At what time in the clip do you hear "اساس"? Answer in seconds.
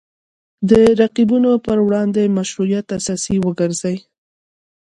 2.97-3.23